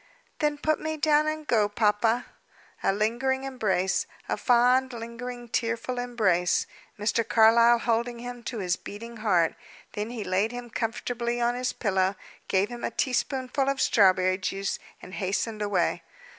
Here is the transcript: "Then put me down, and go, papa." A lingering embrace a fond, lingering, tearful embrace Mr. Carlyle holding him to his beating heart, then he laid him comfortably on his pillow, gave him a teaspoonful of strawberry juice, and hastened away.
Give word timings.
"Then 0.39 0.57
put 0.57 0.79
me 0.79 0.97
down, 0.97 1.27
and 1.27 1.45
go, 1.45 1.69
papa." 1.69 2.25
A 2.81 2.91
lingering 2.91 3.43
embrace 3.43 4.07
a 4.27 4.35
fond, 4.35 4.93
lingering, 4.93 5.47
tearful 5.47 5.99
embrace 5.99 6.65
Mr. 6.97 7.23
Carlyle 7.23 7.77
holding 7.77 8.17
him 8.17 8.41
to 8.45 8.57
his 8.57 8.77
beating 8.77 9.17
heart, 9.17 9.53
then 9.93 10.09
he 10.09 10.23
laid 10.23 10.51
him 10.51 10.71
comfortably 10.71 11.39
on 11.39 11.53
his 11.53 11.71
pillow, 11.71 12.15
gave 12.47 12.69
him 12.69 12.83
a 12.83 12.89
teaspoonful 12.89 13.69
of 13.69 13.79
strawberry 13.79 14.39
juice, 14.39 14.79
and 15.03 15.13
hastened 15.13 15.61
away. 15.61 16.01